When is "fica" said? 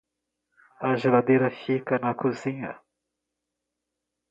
1.61-1.95